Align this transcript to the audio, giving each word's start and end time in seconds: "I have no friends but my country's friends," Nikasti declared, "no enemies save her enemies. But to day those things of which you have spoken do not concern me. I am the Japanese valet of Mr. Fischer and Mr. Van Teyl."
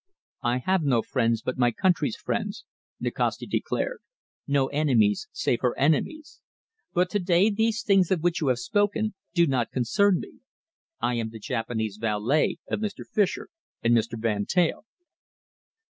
"I 0.41 0.57
have 0.57 0.81
no 0.81 1.03
friends 1.03 1.43
but 1.43 1.59
my 1.59 1.69
country's 1.71 2.15
friends," 2.15 2.65
Nikasti 2.99 3.45
declared, 3.45 3.99
"no 4.47 4.65
enemies 4.69 5.27
save 5.31 5.61
her 5.61 5.77
enemies. 5.77 6.41
But 6.91 7.11
to 7.11 7.19
day 7.19 7.51
those 7.51 7.83
things 7.83 8.09
of 8.09 8.23
which 8.23 8.41
you 8.41 8.47
have 8.47 8.57
spoken 8.57 9.13
do 9.35 9.45
not 9.45 9.69
concern 9.69 10.19
me. 10.19 10.39
I 10.99 11.13
am 11.19 11.29
the 11.29 11.37
Japanese 11.37 11.97
valet 11.97 12.57
of 12.67 12.79
Mr. 12.79 13.05
Fischer 13.07 13.49
and 13.83 13.95
Mr. 13.95 14.19
Van 14.19 14.47
Teyl." 14.47 14.87